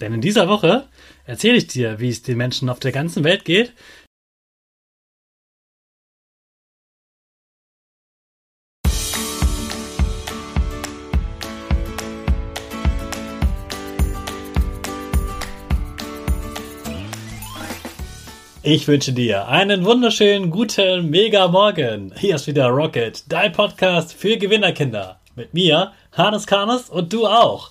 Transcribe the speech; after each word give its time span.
Denn 0.00 0.14
in 0.14 0.20
dieser 0.20 0.48
Woche 0.48 0.88
erzähle 1.24 1.56
ich 1.56 1.66
dir, 1.66 2.00
wie 2.00 2.10
es 2.10 2.22
den 2.22 2.36
Menschen 2.36 2.68
auf 2.68 2.80
der 2.80 2.92
ganzen 2.92 3.24
Welt 3.24 3.44
geht, 3.44 3.72
Ich 18.68 18.88
wünsche 18.88 19.12
dir 19.12 19.46
einen 19.46 19.84
wunderschönen 19.84 20.50
guten 20.50 21.08
Mega 21.08 21.46
Morgen. 21.46 22.12
Hier 22.18 22.34
ist 22.34 22.48
wieder 22.48 22.66
Rocket, 22.66 23.22
dein 23.28 23.52
Podcast 23.52 24.12
für 24.12 24.36
Gewinnerkinder. 24.38 25.20
Mit 25.36 25.54
mir, 25.54 25.92
Hannes 26.10 26.48
Karnes 26.48 26.90
und 26.90 27.12
du 27.12 27.28
auch. 27.28 27.70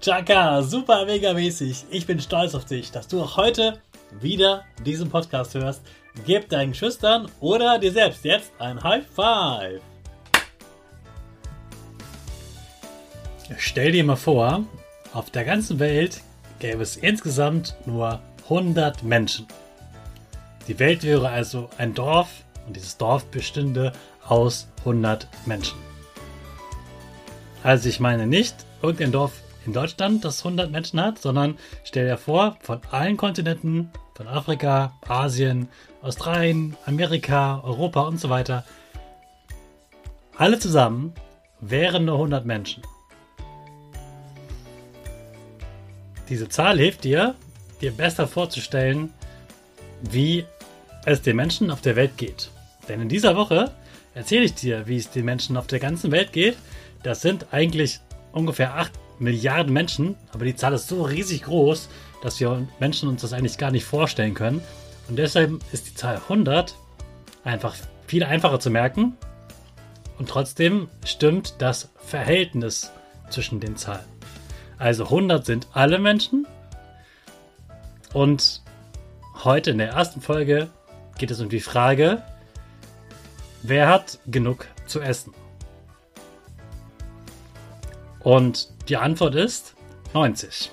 Chaka, 0.00 0.62
super 0.62 1.06
mega 1.06 1.32
mäßig. 1.32 1.84
Ich 1.90 2.06
bin 2.06 2.20
stolz 2.20 2.54
auf 2.54 2.64
dich, 2.64 2.90
dass 2.90 3.06
du 3.06 3.22
auch 3.22 3.36
heute 3.36 3.78
wieder 4.20 4.64
diesen 4.84 5.10
Podcast 5.10 5.54
hörst. 5.54 5.82
Gib 6.26 6.48
deinen 6.48 6.74
Schüchtern 6.74 7.30
oder 7.40 7.78
dir 7.78 7.92
selbst 7.92 8.24
jetzt 8.24 8.52
ein 8.58 8.82
High 8.82 9.04
Five. 9.06 9.80
Stell 13.58 13.92
dir 13.92 14.04
mal 14.04 14.16
vor, 14.16 14.64
auf 15.12 15.30
der 15.30 15.44
ganzen 15.44 15.78
Welt 15.78 16.20
gäbe 16.58 16.82
es 16.82 16.96
insgesamt 16.96 17.76
nur 17.86 18.20
100 18.44 19.02
Menschen. 19.02 19.46
Die 20.68 20.78
Welt 20.78 21.02
wäre 21.02 21.28
also 21.28 21.68
ein 21.78 21.94
Dorf 21.94 22.28
und 22.66 22.76
dieses 22.76 22.96
Dorf 22.96 23.24
bestünde 23.26 23.92
aus 24.26 24.68
100 24.80 25.28
Menschen. 25.46 25.78
Also 27.62 27.88
ich 27.88 28.00
meine 28.00 28.26
nicht 28.26 28.54
irgendein 28.82 29.12
Dorf 29.12 29.32
in 29.66 29.72
Deutschland, 29.72 30.24
das 30.24 30.44
100 30.44 30.70
Menschen 30.70 31.00
hat, 31.00 31.18
sondern 31.18 31.56
stell 31.84 32.06
dir 32.06 32.18
vor, 32.18 32.56
von 32.60 32.80
allen 32.90 33.16
Kontinenten, 33.16 33.90
von 34.14 34.28
Afrika, 34.28 34.92
Asien, 35.06 35.68
Australien, 36.02 36.76
Amerika, 36.86 37.60
Europa 37.62 38.02
und 38.02 38.18
so 38.18 38.28
weiter, 38.28 38.64
alle 40.36 40.58
zusammen 40.58 41.12
wären 41.60 42.06
nur 42.06 42.16
100 42.16 42.44
Menschen. 42.44 42.82
Diese 46.28 46.48
Zahl 46.48 46.78
hilft 46.78 47.04
dir, 47.04 47.34
dir 47.80 47.92
besser 47.92 48.26
vorzustellen, 48.26 49.12
wie 50.02 50.44
es 51.04 51.22
den 51.22 51.36
Menschen 51.36 51.70
auf 51.70 51.80
der 51.80 51.96
Welt 51.96 52.16
geht. 52.16 52.50
Denn 52.88 53.00
in 53.00 53.08
dieser 53.08 53.36
Woche 53.36 53.70
erzähle 54.14 54.44
ich 54.44 54.54
dir, 54.54 54.86
wie 54.86 54.96
es 54.96 55.10
den 55.10 55.24
Menschen 55.24 55.56
auf 55.56 55.66
der 55.66 55.78
ganzen 55.78 56.10
Welt 56.10 56.32
geht. 56.32 56.56
Das 57.02 57.20
sind 57.20 57.46
eigentlich 57.52 58.00
ungefähr 58.32 58.74
8 58.76 58.92
Milliarden 59.22 59.72
Menschen, 59.72 60.16
aber 60.32 60.44
die 60.44 60.56
Zahl 60.56 60.72
ist 60.72 60.88
so 60.88 61.02
riesig 61.02 61.44
groß, 61.44 61.88
dass 62.22 62.40
wir 62.40 62.66
Menschen 62.80 63.08
uns 63.08 63.22
das 63.22 63.32
eigentlich 63.32 63.56
gar 63.56 63.70
nicht 63.70 63.84
vorstellen 63.84 64.34
können. 64.34 64.60
Und 65.08 65.16
deshalb 65.16 65.60
ist 65.72 65.88
die 65.88 65.94
Zahl 65.94 66.16
100 66.16 66.74
einfach 67.44 67.76
viel 68.06 68.24
einfacher 68.24 68.60
zu 68.60 68.70
merken. 68.70 69.16
Und 70.18 70.28
trotzdem 70.28 70.88
stimmt 71.04 71.54
das 71.58 71.90
Verhältnis 71.96 72.90
zwischen 73.30 73.60
den 73.60 73.76
Zahlen. 73.76 74.04
Also 74.78 75.04
100 75.04 75.46
sind 75.46 75.68
alle 75.72 75.98
Menschen. 75.98 76.46
Und 78.12 78.62
heute 79.44 79.70
in 79.70 79.78
der 79.78 79.90
ersten 79.90 80.20
Folge 80.20 80.68
geht 81.18 81.30
es 81.30 81.40
um 81.40 81.48
die 81.48 81.60
Frage, 81.60 82.22
wer 83.62 83.88
hat 83.88 84.18
genug 84.26 84.66
zu 84.86 85.00
essen? 85.00 85.32
Und 88.22 88.68
die 88.88 88.96
Antwort 88.96 89.34
ist 89.34 89.74
90. 90.14 90.70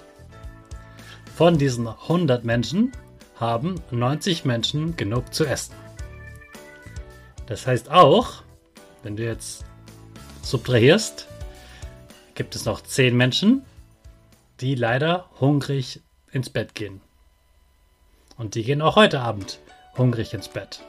Von 1.35 1.57
diesen 1.57 1.87
100 1.87 2.43
Menschen 2.43 2.91
haben 3.35 3.75
90 3.91 4.45
Menschen 4.45 4.95
genug 4.97 5.33
zu 5.33 5.45
essen. 5.45 5.73
Das 7.47 7.65
heißt 7.65 7.89
auch, 7.89 8.43
wenn 9.01 9.15
du 9.15 9.23
jetzt 9.23 9.65
subtrahierst, 10.43 11.27
gibt 12.35 12.55
es 12.55 12.65
noch 12.65 12.81
10 12.81 13.15
Menschen, 13.15 13.63
die 14.59 14.75
leider 14.75 15.29
hungrig 15.39 16.01
ins 16.31 16.49
Bett 16.49 16.75
gehen. 16.75 17.01
Und 18.37 18.55
die 18.55 18.63
gehen 18.63 18.81
auch 18.81 18.95
heute 18.95 19.21
Abend 19.21 19.59
hungrig 19.97 20.33
ins 20.33 20.49
Bett. 20.49 20.81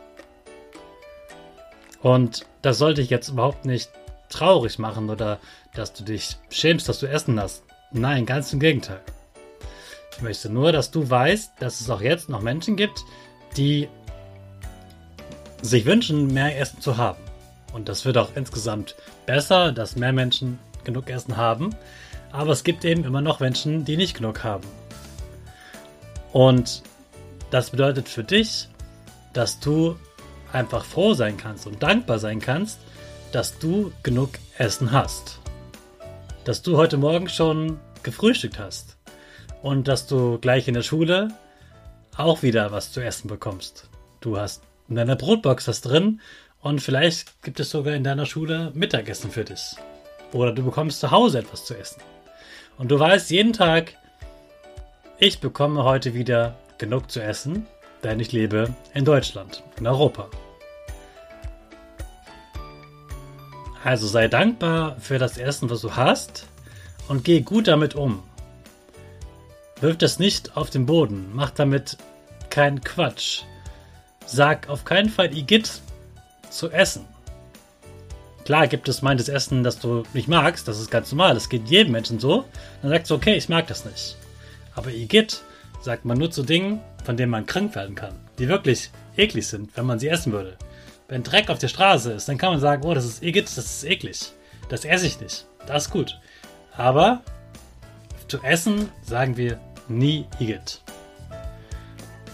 Und 2.03 2.47
das 2.62 2.79
sollte 2.79 3.03
ich 3.03 3.11
jetzt 3.11 3.29
überhaupt 3.29 3.65
nicht 3.65 3.91
traurig 4.31 4.79
machen 4.79 5.11
oder 5.11 5.38
dass 5.75 5.93
du 5.93 6.05
dich 6.05 6.37
schämst, 6.50 6.88
dass 6.88 7.00
du 7.00 7.06
Essen 7.06 7.38
hast. 7.41 7.65
Nein, 7.93 8.27
ganz 8.27 8.53
im 8.53 8.61
Gegenteil. 8.61 9.00
Ich 10.17 10.23
möchte 10.23 10.50
nur, 10.50 10.73
dass 10.73 10.91
du 10.91 11.09
weißt, 11.09 11.53
dass 11.61 11.81
es 11.81 11.91
auch 11.91 12.00
jetzt 12.00 12.29
noch 12.29 12.41
Menschen 12.41 12.77
gibt, 12.77 13.05
die 13.56 13.88
sich 15.62 15.85
wünschen, 15.85 16.32
mehr 16.32 16.59
Essen 16.59 16.81
zu 16.81 16.97
haben. 16.97 17.19
Und 17.73 17.88
das 17.88 18.05
wird 18.05 18.19
auch 18.19 18.31
insgesamt 18.35 18.97
besser, 19.27 19.73
dass 19.73 19.97
mehr 19.97 20.12
Menschen 20.12 20.59
genug 20.85 21.09
Essen 21.11 21.37
haben. 21.37 21.75
Aber 22.33 22.53
es 22.53 22.65
gibt 22.65 22.85
eben 22.85 23.05
immer 23.05 23.21
noch 23.21 23.41
Menschen, 23.41 23.85
die 23.85 23.97
nicht 23.97 24.17
genug 24.17 24.44
haben. 24.44 24.67
Und 26.33 26.83
das 27.50 27.71
bedeutet 27.71 28.09
für 28.09 28.25
dich, 28.25 28.69
dass 29.33 29.59
du 29.61 29.97
einfach 30.53 30.85
froh 30.85 31.15
sein 31.15 31.37
kannst 31.37 31.67
und 31.67 31.83
dankbar 31.83 32.19
sein 32.19 32.41
kannst, 32.41 32.79
dass 33.32 33.59
du 33.59 33.93
genug 34.03 34.31
Essen 34.59 34.93
hast. 34.93 35.38
dass 36.44 36.62
du 36.62 36.77
heute 36.79 36.97
Morgen 36.97 37.29
schon 37.29 37.79
gefrühstückt 38.03 38.59
hast 38.59 38.97
und 39.62 39.88
dass 39.88 40.06
du 40.06 40.38
gleich 40.38 40.69
in 40.69 40.75
der 40.75 40.82
Schule 40.82 41.29
auch 42.17 42.43
wieder 42.43 42.73
was 42.73 42.93
zu 42.93 43.00
essen 43.00 43.29
bekommst. 43.29 43.88
Du 44.21 44.38
hast 44.38 44.62
in 44.88 44.97
deiner 44.97 45.17
Brotbox 45.17 45.67
das 45.67 45.81
drin 45.82 46.21
und 46.61 46.81
vielleicht 46.81 47.43
gibt 47.43 47.61
es 47.61 47.71
sogar 47.71 47.94
in 47.94 48.05
deiner 48.05 48.27
Schule 48.27 48.73
Mittagessen 48.75 49.31
für 49.31 49.44
dich. 49.44 49.76
Oder 50.33 50.53
du 50.53 50.65
bekommst 50.65 51.00
zu 51.00 51.11
Hause 51.11 51.41
etwas 51.41 51.65
zu 51.67 51.76
essen. 51.76 52.00
Und 52.79 52.91
du 52.91 52.99
weißt 52.99 53.31
jeden 53.31 53.53
Tag, 53.53 53.94
ich 55.19 55.41
bekomme 55.41 55.85
heute 55.85 56.15
wieder 56.15 56.56
genug 56.79 57.11
zu 57.11 57.23
essen, 57.23 57.67
denn 58.03 58.19
ich 58.19 58.33
lebe 58.33 58.75
in 58.94 59.05
Deutschland, 59.05 59.62
in 59.79 59.87
Europa. 59.87 60.31
Also 63.82 64.06
sei 64.06 64.29
dankbar 64.29 64.97
für 65.00 65.19
das 65.19 65.38
Essen, 65.38 65.71
was 65.71 65.81
du 65.81 65.97
hast 65.97 66.47
und 67.09 67.25
geh 67.25 67.41
gut 67.41 67.69
damit 67.69 67.94
um. 67.94 68.23
Wirf 69.81 69.97
das 69.97 70.19
nicht 70.19 70.56
auf 70.56 70.69
den 70.69 70.85
Boden, 70.85 71.31
mach 71.32 71.50
damit 71.50 71.97
keinen 72.50 72.82
Quatsch. 72.82 73.43
Sag 74.27 74.69
auf 74.69 74.85
keinen 74.85 75.09
Fall 75.09 75.35
Igitt 75.37 75.81
zu 76.50 76.71
essen. 76.71 77.06
Klar 78.44 78.67
gibt 78.67 78.88
es 78.88 79.00
manches 79.00 79.29
Essen, 79.29 79.62
das 79.65 79.79
du 79.79 80.03
nicht 80.12 80.29
magst, 80.29 80.69
das 80.69 80.81
ist 80.81 80.91
ganz 80.91 81.11
normal, 81.12 81.35
das 81.35 81.49
geht 81.49 81.69
jedem 81.69 81.93
Menschen 81.93 82.19
so. 82.19 82.44
Dann 82.83 82.91
sagst 82.91 83.11
du, 83.11 83.15
okay, 83.15 83.37
ich 83.37 83.49
mag 83.49 83.67
das 83.69 83.85
nicht. 83.85 84.17
Aber 84.75 84.91
Igitt 84.91 85.43
sagt 85.81 86.05
man 86.05 86.19
nur 86.19 86.31
zu 86.31 86.43
Dingen, 86.43 86.81
von 87.05 87.17
denen 87.17 87.31
man 87.31 87.47
krank 87.47 87.75
werden 87.75 87.94
kann, 87.94 88.15
die 88.38 88.49
wirklich 88.49 88.91
eklig 89.17 89.47
sind, 89.47 89.75
wenn 89.76 89.87
man 89.87 89.99
sie 89.99 90.09
essen 90.09 90.33
würde. 90.33 90.56
Wenn 91.11 91.25
Dreck 91.25 91.51
auf 91.51 91.59
der 91.59 91.67
Straße 91.67 92.12
ist, 92.12 92.29
dann 92.29 92.39
kann 92.39 92.53
man 92.53 92.61
sagen, 92.61 92.85
oh, 92.85 92.95
das 92.95 93.05
ist 93.05 93.21
Igitt, 93.21 93.47
das 93.47 93.59
ist 93.59 93.85
eklig. 93.85 94.33
Das 94.69 94.85
esse 94.85 95.09
ich 95.09 95.21
nicht. 95.21 95.45
Das 95.67 95.87
ist 95.87 95.91
gut. 95.91 96.21
Aber 96.77 97.23
zu 98.29 98.41
essen 98.45 98.89
sagen 99.03 99.37
wir 99.37 99.59
nie 99.89 100.27
Igitt. 100.39 100.83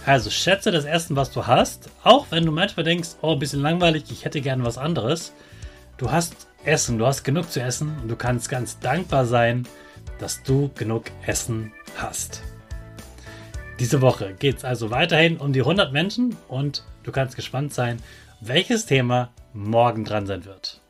Also 0.04 0.28
schätze 0.28 0.70
das 0.70 0.84
Essen, 0.84 1.16
was 1.16 1.30
du 1.30 1.46
hast, 1.46 1.88
auch 2.04 2.26
wenn 2.28 2.44
du 2.44 2.52
manchmal 2.52 2.84
denkst, 2.84 3.16
oh, 3.22 3.32
ein 3.32 3.38
bisschen 3.38 3.62
langweilig, 3.62 4.04
ich 4.10 4.26
hätte 4.26 4.42
gerne 4.42 4.62
was 4.62 4.76
anderes. 4.76 5.32
Du 5.96 6.12
hast 6.12 6.46
Essen, 6.62 6.98
du 6.98 7.06
hast 7.06 7.24
genug 7.24 7.50
zu 7.50 7.62
essen 7.62 7.96
und 8.02 8.08
du 8.08 8.14
kannst 8.14 8.50
ganz 8.50 8.78
dankbar 8.78 9.24
sein, 9.24 9.66
dass 10.18 10.42
du 10.42 10.70
genug 10.74 11.04
Essen 11.24 11.72
hast. 11.96 12.42
Diese 13.80 14.02
Woche 14.02 14.34
geht 14.38 14.58
es 14.58 14.64
also 14.64 14.90
weiterhin 14.90 15.38
um 15.38 15.54
die 15.54 15.60
100 15.60 15.94
Menschen 15.94 16.36
und 16.48 16.84
du 17.04 17.10
kannst 17.10 17.36
gespannt 17.36 17.72
sein, 17.72 18.02
welches 18.40 18.86
Thema 18.86 19.30
morgen 19.52 20.04
dran 20.04 20.26
sein 20.26 20.44
wird. 20.44 20.80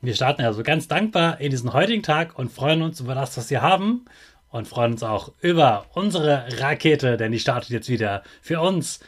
Wir 0.00 0.14
starten 0.14 0.42
also 0.42 0.62
ganz 0.62 0.88
dankbar 0.88 1.40
in 1.40 1.50
diesen 1.50 1.72
heutigen 1.72 2.02
Tag 2.02 2.38
und 2.38 2.52
freuen 2.52 2.82
uns 2.82 3.00
über 3.00 3.14
das, 3.14 3.36
was 3.36 3.50
wir 3.50 3.62
haben 3.62 4.04
und 4.50 4.68
freuen 4.68 4.92
uns 4.92 5.02
auch 5.02 5.32
über 5.40 5.86
unsere 5.92 6.46
Rakete, 6.60 7.16
denn 7.16 7.32
die 7.32 7.40
startet 7.40 7.70
jetzt 7.70 7.88
wieder 7.88 8.22
für 8.40 8.60
uns 8.60 9.00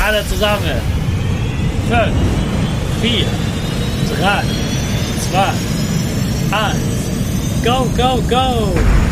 alle 0.00 0.24
zusammen. 0.26 0.80
5, 1.88 2.12
4, 3.02 3.26
3, 4.20 4.44
2, 5.30 6.56
1, 6.56 7.64
go, 7.64 7.84
go, 7.96 8.22
go! 8.28 9.05